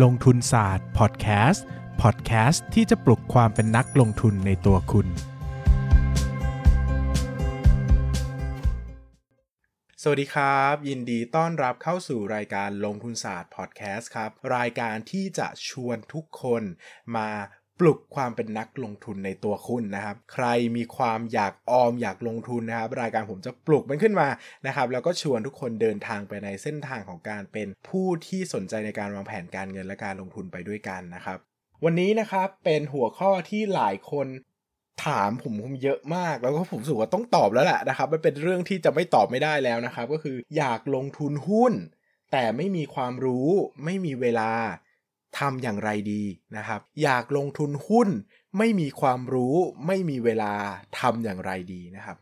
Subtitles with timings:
[0.00, 1.66] ลงทุนศาสตร์พอดแคสต์
[2.02, 5.06] พอดแคสต์ที่จะปลุกความเป็นนักลงทุนในตัวคุณ
[10.02, 16.62] สวัสดีครับ ยินดีต้อนรับเข้าสู่รายการลงทุนศาสตร์พอดแคสต์ครับ รายการที่จะชวนทุกคน
[17.16, 17.30] มา
[17.84, 20.46] ลุกความเป็นนักลงทุนในตัวคุณนะครับ ใคร
[20.76, 24.28] มีความอยากออมอยากลงทุนนะครับ รายการผมจะปลุกมันขึ้นมา
[24.66, 31.38] นะครับ แล้วก็ชวนทุกคนเดินทางไปในเส้นทางของการเป็นผู้ที่สนใจในการวางแผนการเงินและการลงทุนไปด้วยกันนะครับ
[31.84, 34.26] วันนี้นะครับเป็นหัวข้อที่หลายคน
[35.06, 41.72] ถามผมผมเยอะมาก แล้วก็ผมรู้สึกว่าต้องตอบแล้วแหละนะครับมันเป็นเรื่องที่จะไม่ตอบไม่ได้แล้วนะครับ ก็คืออยากลงทุนหุ้น
[42.32, 43.48] แต่ไม่มีความรู้
[43.84, 44.52] ไม่มีเวลา
[45.38, 46.22] ทำอย่างไรดี
[46.56, 48.08] นะครับ อยากลงทุนหุ้น
[48.58, 50.54] ไม่มีความรู้ไม่มีเวลา
[51.00, 52.18] ทำอย่างไรดีนะครับ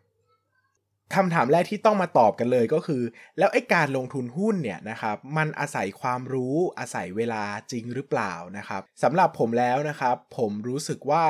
[1.15, 3.03] คำถามแรกที่ต้องมาตอบกันเลยก็คือ
[3.39, 7.43] แล้วไอ้การลงทุนหุ้นเนี่ยนะครับมันอาศัยความรู้อาศัยเวลา
[7.73, 11.25] จริงหรือเปล่านะครับสำหรับผมแล้วนะครับ ผมรู้สึกว่า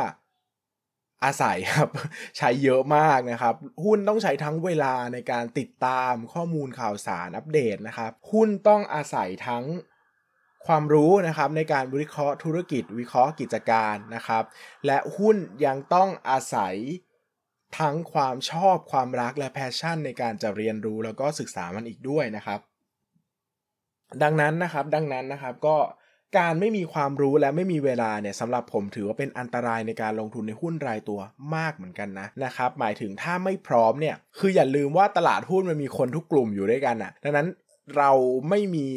[1.24, 1.88] อาศัยครับ
[2.38, 9.64] ใช้เยอะมากนะครับ หุ้นต้องใช้ทั้งเวลาในการติดตามข้อมูลข่าวสารอัปเดตนะครับ หุ้นต้องอาศัยทั้ง
[10.66, 14.44] ความรู้นะครับในการวิเคราะห์ธุรกิจ วิเคราะห์กิจการนะครับ
[14.86, 16.74] และหุ้นยังต้องอาศัย
[17.78, 22.60] ทั้งความชอบความรักและ passion ในการจะเรียนรู้แล้วก็ศึกษามันอีกด้วยนะครับ
[24.22, 25.76] ดังนั้นนะครับดังนั้นนะครับก็
[26.38, 31.20] การไม่มีความรู้และไม่มีเวลาเนี่ยสำหรับผมถือว่าเป็นอันตรายในการลงทุนในหุ้นรายตัว
[31.56, 37.46] มากเหมือนกันนะนะครับหมายถึงถ้าไม่พร้อมเนี่ยคืออย่าลืมว่าตลาดหุ้นมันมีคนทุกกลุ่มอยู่ด้วยกันอะ่ะดังนั้น
[37.96, 38.10] เรา
[38.48, 38.88] ไม่มี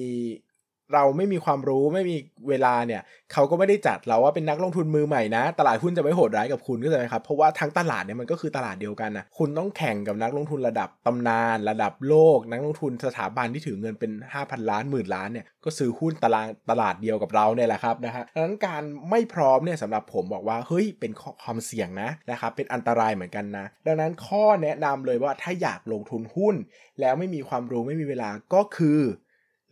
[0.94, 2.18] เราไม่มีความรู้ไม่มี
[2.50, 3.02] เวลาเนี่ย
[3.34, 21.12] เขาก็ไม่ได้จัดเราว่าเป็นนักลงทุนมือใหม่นะ ตลาดหุ้นจะไม่โหดร้ายกับคุณก็เลยครับเพราะว่าทั้งตลาดเนี่ยมันก็คือตลาดเดียวกันนะคุณต้องแข่งกับนักลงทุนระดับตำนาน ระดับโลก นักลงทุนสถาบันที่ถือเงินเป็น 5,000 ล้านหมื่นล้านเนี่ยก็ซื้อหุ้นตลาดตลาดเดียวกับเราเนี่ยแหละครับนะฮะดังนั้นการไม่พร้อมเนี่ยสำหรับผมบอกว่าเฮ้ยเป็น
[21.44, 26.56] ความเสี่ยงนะนะครับเป็นอันตรายเหมือนกันนะ ดังนั้นข้อแนะนำเลยว่าถ้าอยากลงทุนหุ้น
[27.02, 29.02] แล้วไม่มีความรู้ไม่มีเวลาก็คือ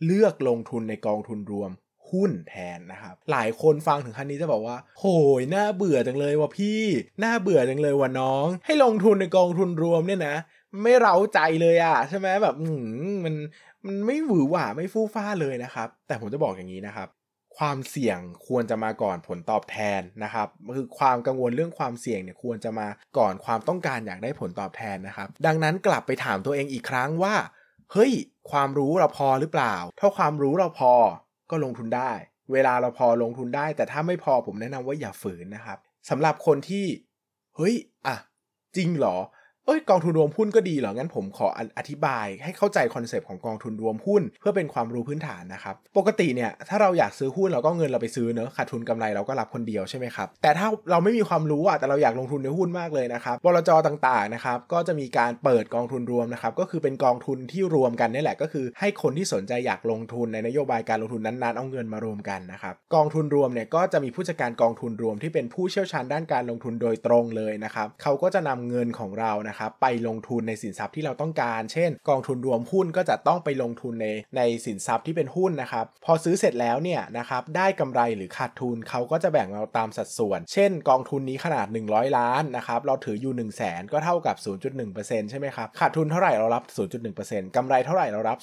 [0.04, 1.70] เลือกลงทุนในกองทุนรวม
[2.10, 5.04] หุ้นแทนนะครับ หลายคนฟังถึงขั้นนี้จะบอกว่า โห
[5.40, 6.82] ยน่าเบื่อจังเลยว่ะพี่
[7.22, 10.36] น่าเบื่อจังเลยว่ะน้อง ให้ลงทุนในกองทุนรวมเนี่ยนะ
[10.82, 13.34] ไม่เร้าใจเลยอะใช่ไหมแบบอืมมัน
[13.86, 17.08] มันไม่หวือหวาไม่ฟู่ฟ้าเลยนะครับ แต่ผมจะบอกอย่างนี้นะครับ
[17.58, 18.18] ความเสี่ยง
[18.48, 27.34] ควรจะมาก่อนผลตอบแทนนะครับคือความกังวลเรื่องความเสี่ยงเนี่ยควรจะมาก่อนความต้องการอยากได้ผลตอบแทนนะครับ ดังนั้นกลับไปถามตัวเองอีกครั้งว่า
[27.92, 28.12] เฮ้ย
[28.50, 30.92] ความรู้เราพอหรือเปล่า ถ้าความรู้เราพอ
[31.50, 32.12] ก็ลงทุนได้
[32.52, 35.78] เวลาเราพอลงทุนได้ แต่ถ้าไม่พอผมแนะนำว่าอย่าฝืนนะครับ
[36.10, 36.86] สำหรับคนที่
[37.56, 37.74] เฮ้ย
[38.06, 38.16] อะ
[38.76, 39.16] จริงเหรอ
[39.66, 41.46] เอ้ยกองทุนรวมหุ้นก็ดีเหรอ งั้นผมขอ
[41.78, 83.42] อธิบายให้เข้าใจ concept ของกองทุนรวมหุ้น เพื่อเป็นความรู้พื้นฐานนะครับ ปกติเนี่ยถ้าเราอยากซื้อหุ้นเราก็เงินเราไปซื้อเนอะขาดทุนกำไรเราก็รับคนเดียวใช่ไหมครับ แต่ถ้าเราไม่มีความรู้อะแต่เราอยากลงทุนในหุ้นมากเลยนะครับบลจต่างๆนะครับก็จะมีการเปิดกองทุนรวมนะครับก็คือเป็นกองทุนที่รวมกันนี่แหละก็คือ ให้คนที่สนใจอยากลงทุนในนโยบายการลงทุนนั้นๆเอาเงินมารวมกันนะครับกองทุนรวมเนี่ยก็จะมีผู้จัดการกองทุนรวมที่เป็นผู้เชี่ยวชาญด้านการลงทุนโดยตรงเลยนะครับเขาก็จะนำเงินของเรานะครับไปลงทุนในสินทรัพย์ที่เราต้องการ เช่น กองทุนรวมหุ้นก็จะต้องไปลงทุนในในสินทรัพย์ที่เป็นหุ้นนะครับ พอซื้อเสร็จแล้วเนี่ยนะครับได้กำไรหรือขาดทุนเขาก็จะแบ่งเราตามสัดส่วน เช่น กองทุนนี้ขนาด 100 ล้านนะครับเราถืออยู่ 1 0
[83.42, 84.36] 0 0 0แสนก็เท่ากับ
[84.84, 86.64] 0.1%ใช่ไหมครับขาดทุนเท่าไหร่เรารับ
[87.10, 88.38] 0.1%กำไรเท่าไหร่เรารับ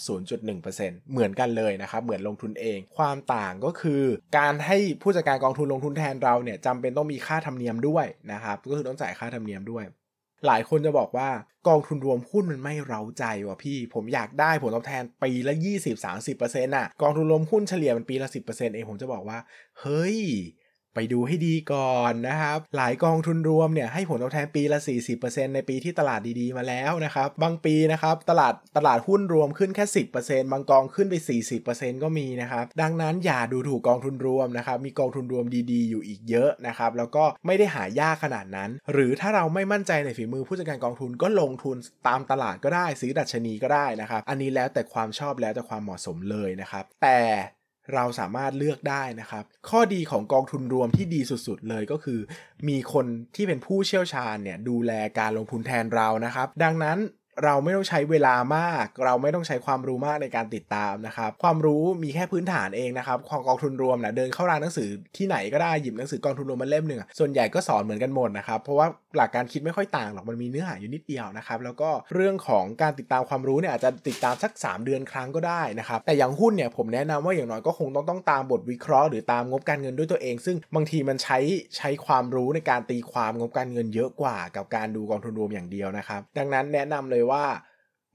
[0.50, 4.04] 0.1%เหมือนกันเลยนะครับเหมือนลงทุนเอง ความต่างก็คือ
[4.38, 9.84] การให้ผู้จัดการกองทุนลงทุนแทนเราเนี่ยจำเป็นต้องมีค่าธรรมเนียมด้วยนะครับก็คือต้องจ่ายค่าธรรมเนียมด้วย
[10.48, 11.30] หลายคนจะบอกว่า
[11.68, 15.54] กองทุนรวมหุ้นมันไม่เร้าใจว่ะพี่ ผมอยากได้ผลตอบแทนปีละ
[16.10, 19.38] 20-30%น่ะ กองทุนรวมหุ้นเฉลี่ยมันปีละ 10%เองผมจะบอกว่า
[19.82, 20.18] เฮ้ย
[20.96, 24.80] ไปดูให้ดีก่อนนะครับ หลายกองทุนรวมเนี่ยให้ผลตอบแทนปีละ
[25.18, 29.86] 40%ในปีที่ตลาดดีๆมาแล้วนะครับ บางปีนะครับตลาดตลาดหุ้นรวมขึ้นแค่
[30.20, 31.16] 10%บางกองขึ้นไป
[31.60, 41.78] 40%ก็มีนะครับ ดังนั้นอย่าดูถูกกองทุนรวมนะครับ มีกองทุนรวมดีๆ อยู่อีกเยอะนะครับ แล้วก็ไม่ได้หายากขนาดนั้น หรือถ้าเราไม่มั่นใจในฝีมือผู้จัดการกองทุนก็ลงทุน
[42.08, 47.20] ตามตลาดก็ได้ซื้อดัชนีก็ได้นะครับ อันนี้แล้วแต่ความชอบแล้วแต่ความเหมาะสมเลยนะครับ แต่
[47.94, 52.20] เราสามารถเลือกได้นะครับ ข้อดีของกองทุนรวมที่ดีสุดๆเลยก็คือ
[52.70, 53.06] มีคน
[53.36, 56.98] ที่เป็นผู้เชี่ยวชาญเนี่ยดูแลการลงทุนแทนเรานะครับ ดังนั้น
[57.44, 68.88] เราไม่ต้องใช้เวลามาก เราไม่ต้องใช้ความรู้มากในการติดตามนะครับ ความรู้มีแค่พื้นฐานเองนะครับของกองทุนรวมนะเดินเข้าร้านหนังสือที่ไหนก็ได้หยิบหนังสือกองทุนรวมมาเล่มหนึ่งส่วนใหญ่ก็สอนเหมือนกันหมดนะครับ เพราะว่า
[69.18, 81.38] หลักการคิดไม่ค่อยต่างหรอกมันมีเนื้อหาอยู่นิดเดียวนะครับแล้วก็เรื่องของการติดตามความรู้เนี่ยอาจจะติดตามสัก 3 เดือนครั้งก็ได้นะครับแต่อย่างหุ้นเนี่ยผมแนะนำว่าอย่างน้อยก็คงต้องต้องตามบทวิเคราะห์หรือตามงบการเงินด้วยตัวเอง ซึ่งบางทีมันใช้
[81.78, 87.46] ใช้ความรู้ในการตีความงบการเงินเยอะกว่า กับการดูกองทุนรวมอย่างเดียวนะครับดังนั้นแนะนำเลยว่า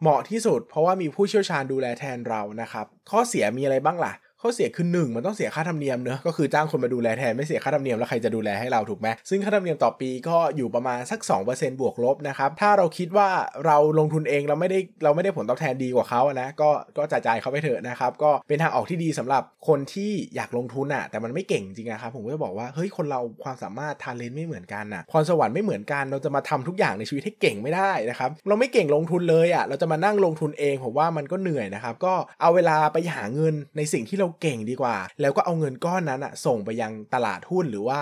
[0.01, 4.13] เหมาะที่สุด เพราะว่ามีผู้เชี่ยวชาญดูแลแทนเรานะครับ ข้อเสียมีอะไรบ้างล่ะ
[4.47, 11.21] ข้อเสียคือหนึ่งมันต้องเสียค่าธรรมเนียมเนอะก็คือจ้างคนมาดูแลแทนไม่เสียค่าธรรมเนียมแล้วใครจะดูแลให้เราถูกไหมซึ่งค่าธรรมเนียมต่อปีก็อยู่ประมาณสัก
[11.51, 13.29] 2%บวกลบนะครับถ้าเราคิดว่า
[13.67, 37.99] เราลงทุนเองเราไม่ได้เราไม่ได้ผลตอบแทนดีกว่าเขานะก็ก็จ่ายเขาไปเถอะนะครับก็เป็นทางออกที่ดีสำหรับคนที่อยากลงทุนอะแต่มันไม่เก่งจริงนะครับผมก็จะบอกว่าเฮ้ยคนเราความสามารถทานเลนไม่เหมือนกันอะพรสวรรค์ไม่เหมือนกันเราจะมาทำทุกอย่างในชีวิตให้เก่งไม่ได้นะครับเราไม่เก่งลงทุนเลยอะเราจะมานั่งลงทุนเองผมว่ามันก็เหนื่อยนะครับก็เอาเวลาไปหาเงินในสิ่งที่เราเก่งดีกว่า แล้วก็เอาเงินก้อนนั้นอะส่งไปยังตลาดหุ้นหรือว่า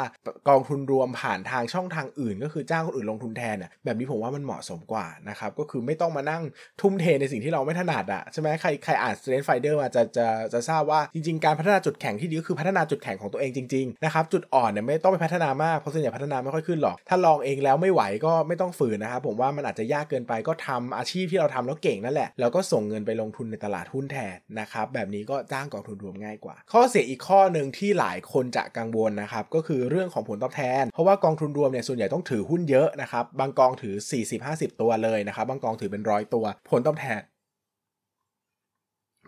[0.49, 6.43] กองทุนรวมผ่านทางช่องทางอื่น ก็คือจ้างคนอื่นลงทุนแทนอะแบบนี้ผมว่ามันเหมาะสมกว่านะครับก็คือไม่ต้องมานั่ง
[6.81, 33.95] ทุ่มเทในสิ่งที่เราไม่ถนัดอะใช่ไหมใครใครอ่าน Strength Finder มาจะจะจะทราบว่าจริง ๆ การพัฒนาจุดแข็งที่ดีก็คือพัฒนาจุดแข็งของตัวเองจริงๆนะครับจุดอ่อนเนี่ยไม่ต้องไปพัฒนามากเพราะส่วนใหญ่พัฒนาไม่ค่อยขึ้นหรอก ถ้าลองเองแล้วไม่ไหวก็ไม่ต้องฝืนนะครับผมว่ามันอาจจะยากเกินไปก็ทำอาชีพที่เราทำแล้วเก่งนั่นแหละแล้วก็ส่งเงินไปลงทุนในตลาดหุ้นแทนนะครับแบบนี้ก็จ้างกองทุนรวมง่ายกว่า ข้อเสียอีกข้อหนึ่งที่หลายคนจะกังวลนะครับก็คือเรื่องของผลตอบแทน เพราะว่ากองทุนรวมเนี่ยส่วนใหญ่ต้องถือหุ้นเยอะนะครับบางกองถือ
[34.39, 37.21] 40-50 ตัวเลยนะครับบางกองถือเป็นร้อยตัว ผลตอบแทน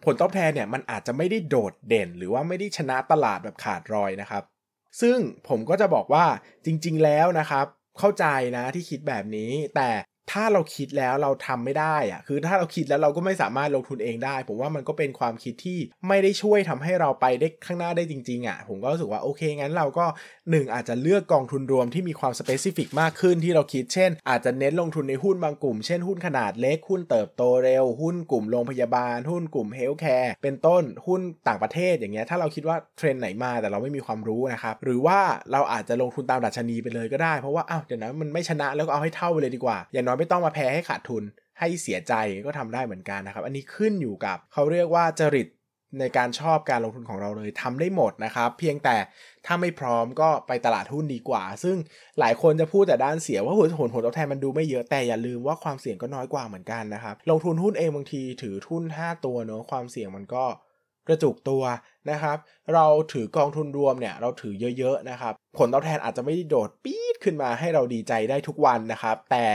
[0.04, 4.42] ผลตอบแทนเนี่ยมันอาจจะไม่ได้โดดเด่น หรือว่าไม่ได้ชนะตลาดแบบขาดรอยนะครับ
[5.00, 5.18] ซึ่ง
[5.48, 6.24] ผมก็จะบอกว่า
[6.64, 7.66] จริง ๆ แล้วนะครับ
[7.98, 8.26] เข้าใจ
[8.56, 9.90] นะที่คิดแบบนี้ แต่
[10.34, 15.78] ถ้าเราคิดแล้วเราทำไม่ได้อะคือถ้าเราคิดแล้วเราก็ไม่สามารถลงทุนเองได้ ผมว่ามันก็เป็นความคิดที่
[16.08, 20.06] ไม่ได้ช่วยทำให้เราไปได้ข้างหน้าได้จริงๆอะ่ะผมก็รู้สึกว่าโอเคงั้นเราก็
[20.40, 35.18] 1 อาจจะเลือกกองทุนรวมที่มีความ specific มากขึ้นที่เราคิดเช่น อาจจะเน้นลงทุนในหุ้นบางกลุ่ม เช่นหุ้นขนาดเล็กหุ้นเติบโตเร็ว หุ้นกลุ่มโรงพยาบาล หุ้นกลุ่ม healthcare เป็นต้นหุ้นต่างประเทศอย่างเงี้ยถ้าเราคิดว่าเทรนไหนมาแต่เราไม่มีความรู้นะครับหรือว่า
[35.52, 41.22] เราอาจจะลงทุนตามดัชนีไปเลยก็ได้เพราะว่าอ้าวเดี๋ยวนะมันไม่ชนะแล้วก็เอาให้เท่าไปเลยดีกว่าอย่างน้อยไม่ต้องมาแพ้ให้ขาดทุน
[41.58, 42.14] ให้เสียใจ
[42.46, 45.48] ก็ทำได้เหมือนกันนะครับ อันนี้ขึ้นอยู่กับเขาเรียกว่าจริต
[46.00, 48.96] ในการชอบการลงทุนของเราเลยทำได้หมดนะครับ เพียงแต่
[49.46, 51.76] ถ้าไม่พร้อมก็ไปตลาดหุ้นดีกว่า ซึ่ง
[52.20, 60.44] หลายคนจะพูดแต่ด้านเสียว่าผลผลผลตอบแทนมันดูไม่เยอะแต่อย่าลืมว่าความเสี่ยงก็น้อยกว่าเหมือนกันนะครับลงทุนหุ้นเองบางทีถือทุน 5 ตัวเนอะความเสี่ยงมันก็
[61.08, 61.62] กระจุกตัว
[62.10, 62.38] นะครับ
[62.74, 69.46] เราถือกองทุนรวมเนี่ยเราถือเยอะๆนะครับ ผลตอบแทนอาจจะไม่ได้โดดปี๊ดขึ้นมาให้เราดีใจได้ทุกวันนะครับ แต่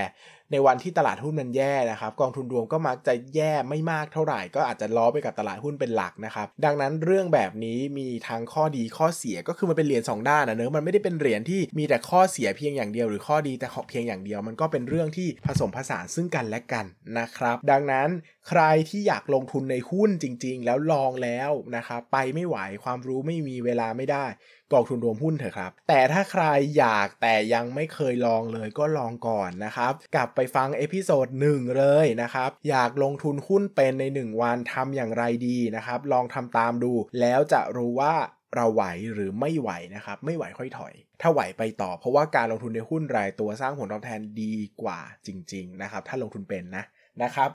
[0.51, 16.85] ในวันที่ตลาดหุ้นมันแย่นะครับ กองทุนรวมก็มักจะแย่ไม่มากเท่าไหร่ ก็อาจจะล้อไปกับตลาดหุ้นเป็นหลักนะครับ ดังนั้นเรื่องแบบนี้มีทั้งข้อดีข้อเสียก็คือมันเป็นเหรียญ2ด้านนะเนอะมันไม่ได้เป็นเหรียญที่มีแต่ข้อเสียเพียงอย่างเดียวหรือข้อดีแต่เพียงอย่างเดียว มันก็เป็นเรื่องที่ผสมผสานซึ่งกันและกัน
[17.19, 18.09] นะครับ ดังนั้น
[18.49, 24.25] ใครที่อยากลงทุนในหุ้นจริง ๆ แล้วลองแล้วนะครับไปไม่ไหวความรู้ไม่มีเวลาไม่ได้
[24.73, 26.43] กองทุนรวมหุ้นเถอะครับ แต่ถ้าใคร
[26.77, 38.15] อยากแต่ยังไม่เคยลองเลยก็ลองก่อนนะครับ กลับไปฟังเอพิโซดหนึ่งเลยนะครับ อยากลงทุนหุ้นเป็นใน 1 วันทำอย่างไรดีนะครับ ลองทำตามดู แล้วจะรู้ว่า
[38.55, 38.83] เราไหว
[39.13, 46.83] หรือไม่ไหวนะครับ ไม่ไหวค่อยถอย ถ้าไหวไปต่อ เพราะว่าการลงทุนในหุ้นรายตัวสร้างผลตอบแทนดีกว่าจริง ๆ นะครับ ถ้าลงทุนเป็นนะ
[47.23, 47.49] นะครับ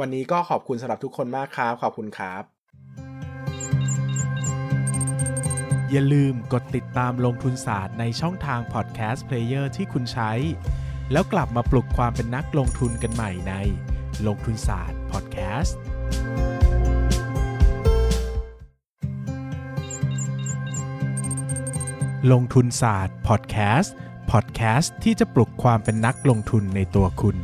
[0.00, 2.59] วันนี้ก็ขอบคุณสำหรับทุกคนมากครับ ขอบคุณครับ
[5.92, 10.32] อย่าลืมกดติดตามลงทุนศาสตร์ในช่องทาง podcast player ที่คุณใช้
[11.12, 13.54] แล้วกลับมาปลุกความเป็นนักลงทุนกันใหม่ใน
[14.26, 15.78] ลงทุนศาสตร์พอดแคสต์
[22.32, 23.94] ลงทุนศาสตร์พอดแคสต์
[24.30, 27.36] พอดแคสต์ที่จะปลุกความเป็นนักลงทุนในตัวคุณ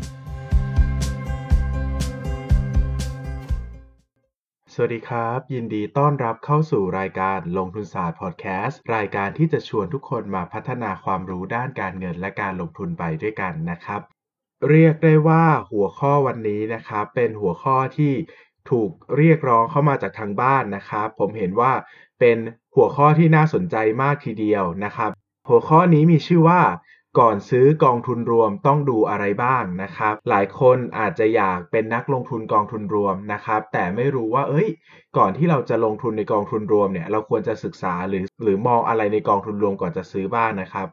[4.78, 14.00] สวัสดีครับ ยินดีต้อนรับเข้าสู่รายการลงทุนศาสตร์พอดแคสต์รายการที่จะชวนทุกคนมาพัฒนาความรู้ด้านการเงินและการลงทุนไปด้วยกันนะครับ
[14.68, 18.12] เรียกได้ว่าหัวข้อวันนี้นะครับเป็นหัวข้อที่
[18.70, 21.72] ถูกเรียกร้องเข้ามาจากทางบ้านนะครับผมเห็นว่า
[22.20, 22.38] เป็น
[22.76, 25.10] หัวข้อที่น่าสนใจมากทีเดียวนะครับ
[25.48, 26.60] หัวข้อนี้มีชื่อว่า
[27.18, 34.68] ก่อนซื้อกองทุนรวมต้องดูอะไรบ้างนะครับ หลายคนอาจจะอยากเป็นนักลงทุนกองทุนรวมนะครับ แต่ไม่รู้ว่า เอ้ย
[35.16, 40.88] ก่อนที่เราจะลงทุนในกองทุนรวมเนี่ย เราควรจะศึกษาหรือหรือมองอะไรในกองทุนรวมก่อนจะซื้อบ้างนะครับ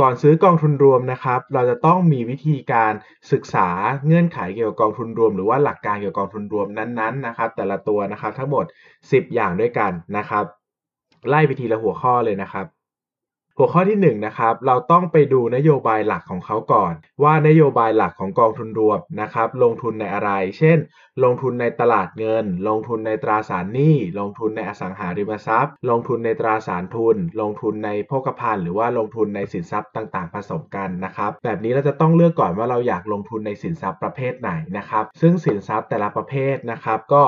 [0.00, 2.92] ก่อนซื้อกองทุนรวมนะครับ เราจะต้องมีวิธีการ
[3.32, 3.68] ศึกษา
[4.06, 8.64] เงื่อนไขเกี่ยวกับกองทุนรวม หรือว่าหลักการเกี่ยวกับกองทุนรวมนั้นๆนะครับ แต่ละตัวนะครับทั้งหมด
[9.00, 10.44] 10 อย่างด้วยกันนะครับ
[11.28, 12.66] ไล่ไปทีละหัวข้อเลยนะครับ
[13.60, 20.78] หัวข้อที่1นนะครับเราต้องไปดูนโยบายหลักของเขาก่อน ว่านโยบายหลักของกองทุนรวมนะครับลงทุนในอะไร เช่น
[21.24, 37.22] ลงทุนในตลาดเงิน ลงทุนในตราสารหนี้ ลงทุนในอสังหาริมทรัพย์ ลงทุนในตราสารทุน ลงทุนในโภคภัณฑ์หรือว่าลงทุนในสินทรัพย์ต่างๆ ผสมกันนะครับแบบนี้เราจะต้องเลือกก่อนว่าเราอยากลงทุนในสินทรัพย์ประเภทไหนนะครับซึ่งสินทรัพย์แต่ละประเภทนะครับก็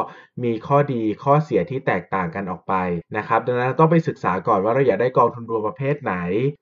[0.45, 2.75] มีข้อดีข้อเสียที่แตกต่างกันออกไป
[3.17, 6.15] นะครับดังนั้นต้องไปศึกษาก่อนว่าเราอยากได้กองทุนรวมประเภทไหน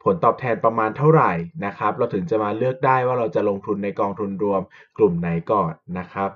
[0.04, 1.32] ผลตอบแทนประมาณเท่าไหร่
[1.66, 4.62] นะครับเราถึงจะมาเลือกได้ว่าเราจะลงทุนในกองทุนรวม
[4.98, 6.30] กลุ่มไหนก่อนนะครับ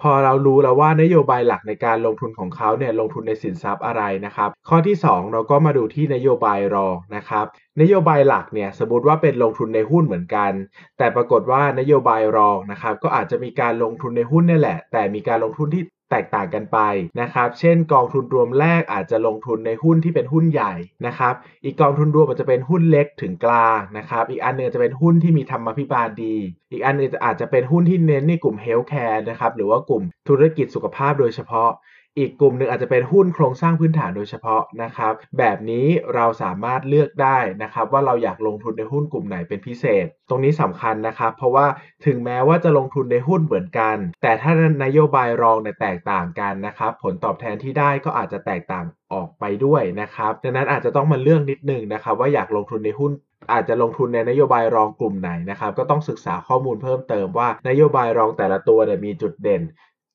[0.00, 7.46] พอเรารู้แล้วว่านโยบายหลักในการลงทุนของเขาเนี่ยลงทุนในสินทรัพย์อะไรนะครับ ข้อที่ 2 เราก็มาดูที่นโยบายรองนะครับ
[7.80, 10.52] นโยบายหลักเนี่ยสมมติว่าเป็นลงทุนในหุ้นเหมือนกัน
[10.98, 15.82] แต่ปรากฏว่านโยบายรองนะครับก็อาจจะมีการลงทุนในหุ้นนี่แหละ แต่มีการลงทุนที่
[16.14, 16.78] แตกต่างกันไป
[17.20, 20.74] นะครับ เช่น กองทุนรวมแรกอาจจะลงทุนในหุ้นที่เป็นหุ้นใหญ่
[21.06, 26.36] นะครับ อีกกองทุนรวมอาจจะเป็นหุ้นเล็กถึงกลางนะครับ อีกอันนึงจะเป็นหุ้นที่มีธรรมพิบาลดี
[26.72, 31.70] อีกอันนึงอาจจะเป็นหุ้นที่เน้นในกลุ่มเฮลท์แคร์นะครับ หรือว่ากลุ่มธุรกิจสุขภาพโดยเฉพาะ
[32.18, 41.66] อีกกลุ่มหนึ่งอาจจะเป็นหุ้นโครงสร้างพื้นฐานโดยเฉพาะนะครับ แบบนี้เราสามารถเลือกได้นะครับว่าเราอยากลงทุนในหุ้นกลุ่มไหนเป็นพิเศษ ตรงนี้สำคัญนะครับ เพราะว่า
[42.06, 44.52] ถึงแม้ว่าจะลงทุนในหุ้นเหมือนกัน แต่ถ้า
[44.84, 53.12] นโยบายรองเนี่ยแตกต่างกันนะครับ ผลตอบแทนที่ได้ก็อาจจะแตกต่างออกไปด้วยนะครับ ดังนั้นอาจจะต้องมาเลือกนิดนึงนะครับว่าอยากลงทุนในหุ้น
[53.52, 59.62] อาจจะลงทุนในนโยบายรองกลุ่มไหนนะครับ ก็ต้องศึกษาข้อมูลเพิ่มเติมว่านโยบายรองแต่ละตัวเนี่ยมีจุดเด่น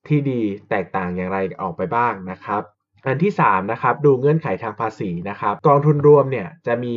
[0.08, 2.64] ที่ดีแตกต่างอย่างไรออกไปบ้างนะครับ
[3.06, 6.96] อันที่3นะครับดูเงื่อนไขทางภาษีนะครับ กองทุนรวมเนี่ยจะมี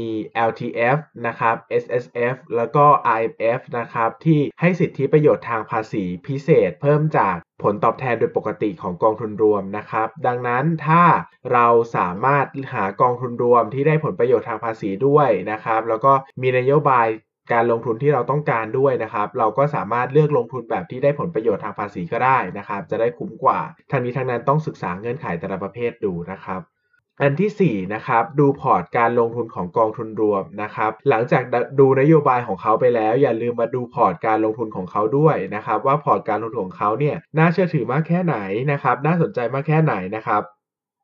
[0.48, 2.84] LTF นะครับ SSF แล้วก็
[3.18, 11.04] IMF นะครับที่ให้สิทธิประโยชน์ทางภาษีพิเศษเพิ่มจากผลตอบแทนโดยปกติของกองทุนรวมนะครับ ดังนั้นถ้า
[11.52, 11.66] เรา
[11.96, 17.06] สามารถหากองทุนรวมที่ได้ผลประโยชน์ทางภาษีด้วยนะครับ แล้วก็มีนโยบาย
[17.52, 26.60] การลงทุนที่เราต้องการด้วยนะครับ เราก็สามารถเลือกลงทุนแบบที่ได้ผลประโยชน์ทางภาษีก็ได้นะครับ จะได้คุ้มกว่าทั้งนี้ทั้งนั้นต้องศึกษาเงื่อนไขแต่ละประเภทดูนะครับ
[27.20, 31.42] อันที่4นะครับดูพอร์ตการลงทุนของกองทุนรวมนะครับหลังจาก
[31.80, 38.36] ดูนโยบายของเขาไปแล้ว อย่าลืมมาดูพอร์ตการลงทุนของเขาด้วยนะครับว่าพอร์ตการลงทุนของเขาเนี่ยน่าเชื่อถือมากแค่ไหน
[38.72, 40.42] นะครับน่าสนใจมากแค่ไหนนะครับ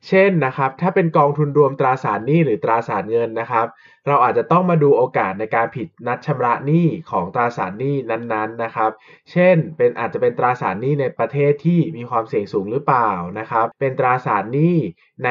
[0.07, 3.67] เช่นนะครับถ้าเป็นกองทุนรวมตราสารหนี้หรือตราสารเงินนะครับ
[4.07, 8.91] เราอาจจะต้องมาดูโอกาสในการผิดนัดชำระหนี้ของตราสารหนี้นั้นๆนะครับ
[9.31, 14.75] เช่น เป็นอาจจะเป็นตราสารหนี้ในประเทศที่มีความเสี่ยงสูงหรือเปล่านะครับ เป็นตราสารหนี้
[15.23, 15.29] ใน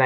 [0.00, 0.04] ใน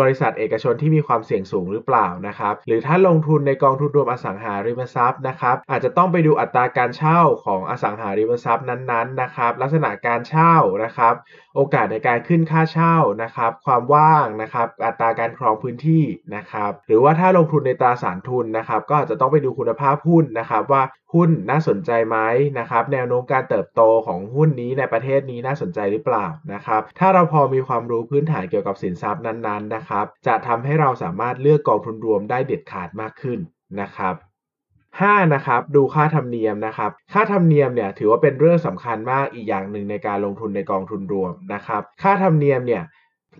[0.00, 10.54] บริษัทเอกชนที่มีความเสี่ยงสูงหรือเปล่านะครับ หรือถ้าลงทุนในกองทุนรวมอสังหาริมทรัพย์นะครับ อาจจะต้องไปดูอัตราการเช่าของอสังหาริมทรัพย์นั้นๆนะครับ ลักษณะการเช่า
[10.84, 11.14] นะครับ
[11.56, 16.04] โอกาสในการขึ้นค่าเช่านะครับ ความว่างนะครับ อัตราการครองพื้นที่
[16.36, 20.82] นะครับ หรือว่าถ้าลงทุนในตราสารทุนนะครับ ก็อาจจะต้องไปดูคุณภาพหุ้นนะครับว่า
[21.14, 22.18] หุ้นน่าสนใจไหม
[22.58, 33.38] นะครับแนวโน้มการเติบโตของหุ้นนี้ในประเทศนี้น่าสนใจหรือเปล่านะครับถ้าเราพอมีความรู้พื้นฐานเกี่ยวกับสินทรัพย์นั้นๆนะครับจะทำให้เราสามารถเลือกกองทุนรวมได้เด็ดขาดมากขึ้น
[33.80, 34.14] นะครับ
[34.74, 35.34] 5.
[35.34, 42.82] นะครับดูค่าธรรมเนียมนะครับค่าธรรมเนียมเนี่ยถือว่าเป็นเรื่องสำคัญมากอีกอย่างหนึ่งในการลงทุนในกองทุนรวมนะครับค่าธรรมเนียมเนี่ย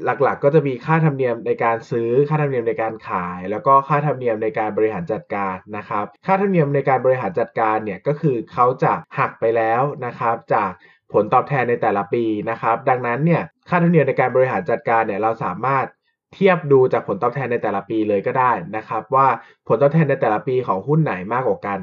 [0.05, 10.71] หลักๆ ก็จะมีค่าธรรมเนียมในการซื้อ ค่าธรรมเนียมในการขาย แล้วก็ค่าธรรมเนียมในการบริหารจัดการนะครับ ค่าธรรมเนียมในการบริหารจัดการเนี่ยก็คือเขาจะหักไปแล้วนะครับ จาก
[11.13, 15.87] ผลตอบแทนในแต่ละปีนะครับ ดังนั้นเนี่ยค่าธรรมเนียมในการบริหารจัดการเนี่ยเราสามารถ
[16.35, 19.27] เทียบดูจากผลตอบแทนในแต่ละปีเลยก็ได้นะครับ ว่า
[19.69, 21.79] ผลตอบแทนในแต่ละปีของหุ้นไหนมากกว่ากัน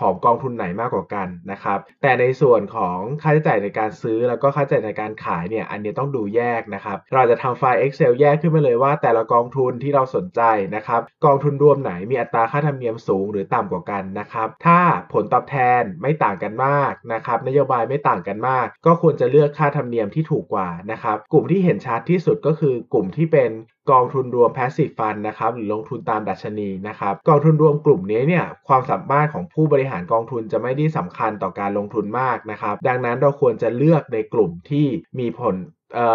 [0.00, 10.42] ของกองทุนไหนมากกว่ากันนะครับ แต่ในส่วนของค่าใช้จ่ายในการซื้อแล้วก็ค่าใช้จ่ายในการขายเนี่ยอันนี้ต้องดูแยกนะครับ เราจะทำไฟล์ Excel แยกขึ้นมาเลยว่า แต่ละกองทุนที่เราสนใจ
[10.76, 14.80] นะครับกองทุนรวมไหนมีอัตราค่าธรรมเนียมสูงหรือต่ำกว่ากันนะครับ ถ้า
[15.12, 23.50] ผลตอบแทนไม่ต่างกันมากนะครับนโยบายไม่ต่างกันมาก ก็ควรจะเลือกค่าธรรมเนียมที่ถูกกว่านะครับกลุ่มที่เห็นชัดที่สุดก็คือกลุ่มที่เป็น
[23.90, 34.86] กองทุนรวม passive fund นะครับหรือลงทุนตามดัชนีนะครับกองทุนรวมกลุ่มนี้เนี่ยความสามารถของผู้บริหารกองทุนจะไม่ได้สำคัญต่อการลงทุนมากนะครับดังนั้นเราควรจะเลือกในกลุ่มที่
[35.18, 35.54] มีผล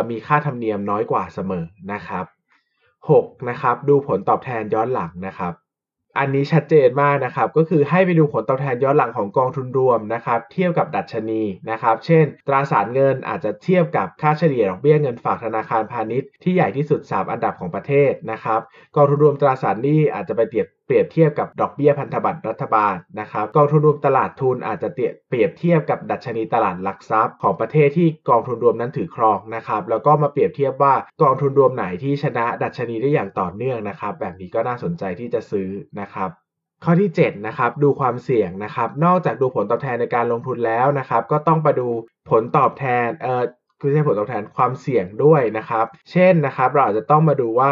[0.10, 2.26] มีค่าธรรมเนียมน้อยกว่าเสมอนะครับ
[2.88, 3.50] 6.
[3.50, 5.54] นะครับดูผลตอบแทนย้อนหลังนะครับ
[6.20, 18.60] อันนี้ชัดเจนมากนะครับ ก็คือให้ไปดูผลตอบแทนย้อนหลังของกองทุนรวมนะครับเทียบกับดัชนีนะครับ เช่น ตราสารเงินอาจจะเทียบกับค่าเฉลี่ยดอกเบี้ยเงินฝากธนาคารพาณิชย์ที่ใหญ่ที่สุด 3 อันดับของประเทศนะครับ
[18.96, 35.70] กองทุนรวมตราสารหนี้อาจจะไปเทียบ เปรียบเทียบกับดอกเบี้ยพันธบัตรรัฐบาลนะครับกองทุนรวมตลาดทุนอาจจะเปรียบเทียบกับดัชนีตลาดหลักทรัพย์ ของประเทศที่กองทุนรวมนั้นถือครองนะครับแล้วก็มาเปรียบเทียบว่ากองทุนรวมไหนที่ชนะดัชนีได้อย่างต่อเนื่องนะครับ แบบนี้ก็น่าสนใจที่จะซื้อ
[36.02, 36.30] นะครับ
[36.84, 41.88] ข้อที่7นะครับดูความเสี่ยงนะครับ นอกจากดูผลตอบแทนในการลงทุนแล้วนะครับ ก็ต้องไปดู
[42.30, 43.44] ผลตอบแทนเออ
[43.82, 47.72] คือใช่ผลตอบแทนความเสี่ยงด้วยนะครับ เช่นนะครับ เราอาจจะต้องมาดูว่า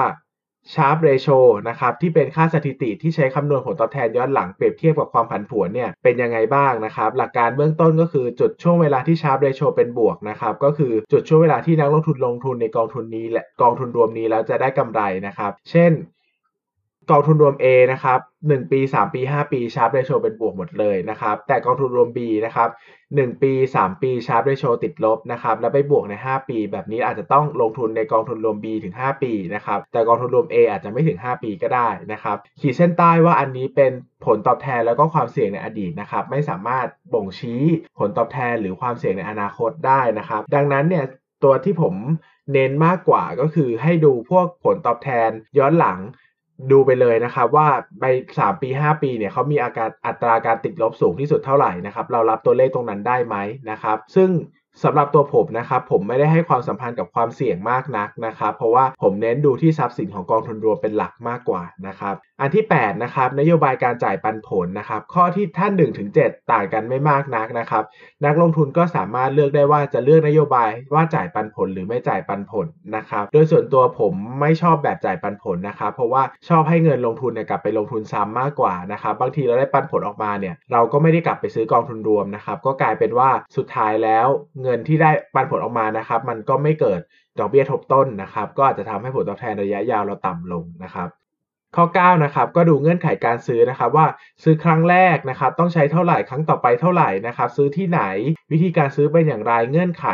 [0.73, 15.91] Sharp Ratio นะครับที่เป็นค่าสถิติที่ใช้คำนวณผลตอบแทนย้อนหลังเปรียบเทียบกับความผันผวนเนี่ยเป็นยังไงบ้างนะครับ หลักการเบื้องต้นก็คือจุดช่วงเวลาที่ Sharp Ratio เป็นบวกนะครับก็คือจุดช่วงเวลาที่นักลงทุนลงทุนในกองทุนนี้และกองทุนรวมนี้แล้วจะได้กำไรนะครับ เช่น
[17.11, 22.69] กองทุนรวม A นะครับ1ปี 3 ปี 5 ปีชาร์ปเรโชเป็นบวกหมดเลยนะครับ แต่กองทุนรวม B นะครับ
[23.05, 33.91] 1ปี 3 ปีชาร์ปเรโชติดลบนะครับแล้วไปบวกใน 5 ปี แบบนี้อาจจะต้องลงทุนในกองทุนรวม B ถึง 5 ปีนะครับแต่กองทุนรวม A อาจจะไม่ถึง 5 ปีก็ได้นะครับขีดเส้นใต้ว่าอันนี้เป็น
[34.25, 37.61] ผลตอบแทนแล้วก็ความเสี่ยงในอดีตนะครับไม่สามารถบ่งชี้
[37.99, 41.05] ผลตอบแทนหรือความเสี่ยงในอนาคตได้นะครับ ดังนั้นเนี่ย
[41.43, 41.95] ตัวที่ผม
[42.53, 45.99] เน้นมากกว่าก็คือให้ดูพวกผลตอบแทนย้อนหลัง
[46.71, 47.67] ดูไปเลยนะครับว่า
[47.99, 48.05] ไป
[48.37, 53.35] 3ปี5ปีเนี่ยเขามีอาการอัตราการติดลบสูงที่สุดเท่าไหร่นะครับเรารับตัวเลขตรงนั้นได้ไหม
[53.71, 54.29] นะครับซึ่ง
[54.83, 67.83] สำหรับตัวผมนะครับผมไม่ได้ให้ความสัมพันธ์กับความเสี่ยงมากนักนะครับเพราะว่าผมเน้นดูที่ทรัพย์สินของกองทุนรวมเป็นหลักมากกว่านะครับอันที่8นะครับนโยบายการจ่ายปันผลนะครับข้อที่ท่าน1ถึง7ต่างกันไม่มากนักนะครับ
[68.25, 72.65] นักลงทุนก็สามารถเลือกได้ว่าจะเลือกนโยบายว่าจ่ายปันผลหรือไม่จ่ายปันผล
[72.95, 84.27] นะครับโดยส่วนตัวผมไม่ชอบแบบจ่ายปันผลนะครับเพราะว่าชอบให้เงินลงทุนเนี่ยกลับไปลงทุนซ้ำมากกว่านะครับบางทีเราได้ปันผลออกมาเนี่ยเราก็ไม่ได้กลับไปซื้อกองทุนรวมนะครับก็กลายเป็นว่าสุดท้ายแล้ว
[84.65, 86.99] เงินที่ได้ปันผลออกมานะครับ มันก็ไม่เกิด
[87.39, 91.09] ดอกเบี้ยทบต้นนะครับ ก็อาจจะทำให้ผลตอบแทนระยะยาวเราต่ำลงนะครับ
[91.75, 94.05] ข้อ9นะครับก็ดูเงื่อนไขการซื้อนะครับ ว่า
[94.43, 98.01] ซื้อครั้งแรกนะครับ ต้องใช้เท่าไหร่ครั้งต่อไปเท่าไหร่นะครับ ซื้อที่ไหน
[98.51, 100.07] วิธีการซื้อเป็นอย่างไรเงื่อนไข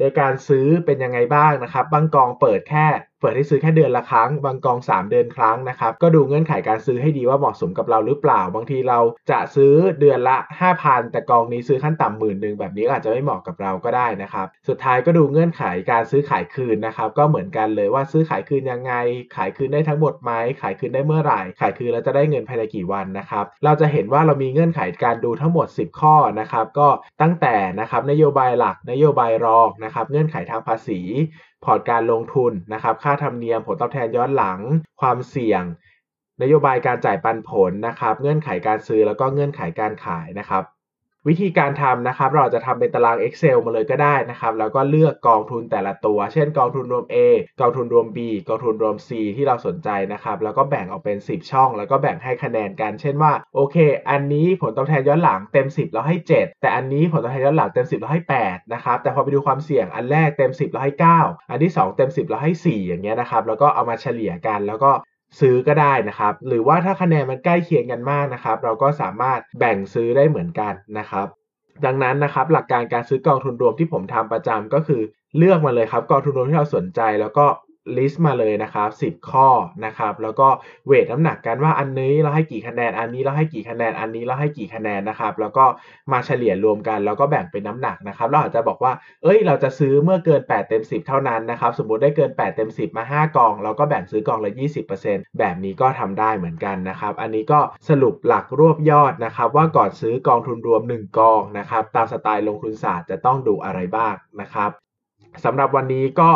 [0.00, 2.86] ในการซื้อเป็นยังไงบ้างนะครับ บางกองเปิดแค่
[3.20, 8.98] เปิดให้ซื้อแค่เดือนละครั้ง บางกอง 3 เดือนครั้งนะครับ ก็ดูเงื่อนไขการซื้อให้ดีว่าเหมาะสมกับเราหรือเปล่า บางทีเรา
[9.30, 10.36] จะซื้อเดือนละ
[10.74, 18.92] 5,000 แต่กองนี้ซื้อขั้นต่ำหมื่นหนึ่งแบบนี้อาจจะไม่เหมาะกับเราก็ได้นะครับ สุดท้ายก็ดูเงื่อนไขการซื้อขายคืนนะครับ ก็เหมือนกันเลยว่าซื้อขายคืนยังไง
[19.36, 20.32] ขายคืนได้ทั้งหมดไหม
[20.62, 26.88] ขายคืนได้เมื่อไหร่ ขายคืนแล้วจะได้เงินภายในกี่วันนะครับ เราจะเห็นว่าเรามีเงื่อนไขการดูทั้งหมด 10 ข้อนะครับ ก็
[27.22, 31.00] ตั้งแต่นะครับนโยบายหลัก นโยบายรองนะครับ เงื่อนไขทางภาษี
[31.64, 34.60] พอร์ตการลงทุนนะครับ ค่าธรรมเนียมผลตอบแทนย้อนหลัง
[35.00, 35.62] ความเสี่ยง
[36.42, 40.64] นโยบายการจ่ายปันผลนะครับ เงื่อนไขการซื้อแล้วก็เงื่อนไขการขายนะครับ
[41.30, 47.16] วิธีการทำนะครับ เราจะทำเป็นตาราง Excel มาเลยก็ได้นะครับ แล้วก็เลือกกองทุนแต่ละตัว เช่นกองทุนรวม A
[47.60, 53.76] กองทุนรวม B กองทุนรวม C ที่เราสนใจนะครับ แล้วก็แบ่งออกเป็น 10 ช่อง แล้วก็แบ่งให้คะแนนกัน เช่นว่า โอเค
[54.10, 62.52] อันนี้ผลตอบแทนย้อนหลังเต็ม 10แล้วให้ 7 แต่อันนี้ผลตอบแทนย้อนหลังเต็ม 10แล้วให้ 8 นะครับ แต่พอไปดูความเสี่ยง อันแรกเต็ม 10แล้วให้ 9 อันที่ 2 เต็ม 10แล้วให้
[62.66, 64.90] 4 อย่างเงี้ยนะครับ แล้วก็เอามาเฉลี่ยกัน แล้วก็
[65.40, 71.26] ซื้อก็ได้นะครับ หรือว่าถ้าคะแนนมันใกล้เคียงกันมากนะครับ เราก็สามารถแบ่งซื้อได้เหมือนกันนะครับ
[71.84, 75.02] ดังนั้นนะครับ หลักการการซื้อกองทุนรวมที่ผมทำประจำก็คือ
[75.36, 77.46] เลือกมาเลยครับกองทุนรวมที่เราสนใจ แล้วก็
[77.96, 79.48] ลิสต์มาเลยนะครับ 10 ข้อ
[79.84, 80.48] นะครับ แล้วก็
[80.86, 85.64] เวทน้ำหนักกันว่าอันนี้เราให้กี่คะแนน อันนี้เราให้กี่คะแนน อันนี้เราให้กี่คะแนนนะครับ แล้วก็
[86.12, 93.52] มาเฉลี่ยรวมกัน แล้วก็แบ่งเป็นน้ำหนักนะครับ เราอาจจะบอกว่า เอ้ย เราจะซื้อเมื่อเกิน 8 เต็ม 10 เท่านั้นนะครับ สมมติได้เกิน 8 เต็ม 10 มา 5 กอง
[93.64, 94.52] เราก็แบ่งซื้อกองละ
[94.94, 104.70] 20%แบบนี้ก็ทำได้เหมือนกันนะครับ อันนี้ก็สรุปหลักรวบยอดนะครับ ว่าก่อนซื้อกองทุนรวม 1 กองนะครับ ตามสไตล์ลงทุนศาสตร์จะต้องดูอะไรบ้างนะครับ
[105.44, 106.30] สำหรับวันนี้ก็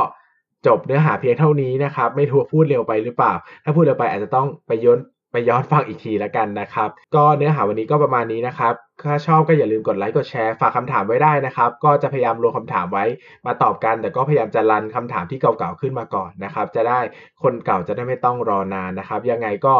[0.66, 3.32] จบเนื้อหาเพียงเท่านี้นะครับ ไม่รู้พูดเร็วไปหรือเปล่า
[3.64, 4.98] ถ้าพูดเร็วไปอาจจะต้องไปย้อน
[5.32, 13.04] ไปย้อนฟังอีกทีแล้วกันนะครับ ก็เนื้อหาวันนี้ก็ประมาณนี้นะครับ ถ้าชอบก็อย่าลืมกดไลค์กดแชร์ฝากคำถามไว้ได้นะครับ ก็จะพยายามรวมคาถามไว้
[13.46, 17.00] มาตอบกัน แต่ก็พยายามจะรันคำถามที่เก่าๆขึ้นมาก่อนนะครับ จะได้
[17.42, 19.74] คนเก่าจะได้ไม่ต้องรอนานนะครับ ยังไงก็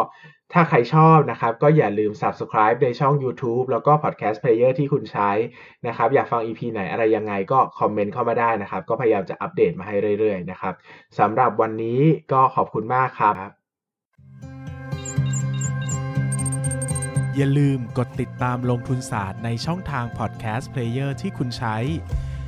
[0.53, 5.31] ถ้าใครชอบนะครับก็อย่าลืม subscribe ในช่อง YouTube แล้วก็ podcast player ที่คุณใช้
[5.87, 10.73] นะครับ อยากฟัง EP ไหนอะไรยังไงก็คอมเมนต์เข้ามาได้นะครับ ก็พยายามจะอัปเดตมาให้เรื่อยๆนะครับ
[11.19, 13.35] สำหรับวันนี้ก็ขอบคุณมากครับ
[17.37, 21.77] อย่าลืมกดติดตามลงทุนศาสตร์ในช่องทาง podcast player ที่คุณใช้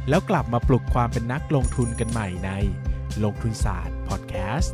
[0.09, 2.51] แล้วกลับมาปลุกความเป็นนักลงทุนกันใหม่ใน
[3.23, 4.73] ลงทุนศาสตร์ podcast